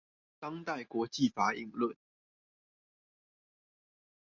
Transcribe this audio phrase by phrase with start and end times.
[0.39, 1.95] 當代國際法引論